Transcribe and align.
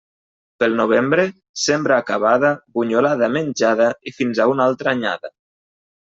Pel 0.61 0.71
novembre, 0.77 1.25
sembra 1.63 1.99
acabada, 2.03 2.49
bunyolada 2.79 3.29
menjada 3.35 3.91
i 4.09 4.15
fins 4.21 4.41
a 4.43 4.47
una 4.55 4.67
altra 4.71 4.95
anyada. 4.97 5.31